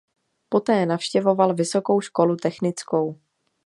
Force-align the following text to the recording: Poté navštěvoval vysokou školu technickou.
Poté 0.49 0.85
navštěvoval 0.85 1.53
vysokou 1.53 2.01
školu 2.01 2.35
technickou. 2.35 3.19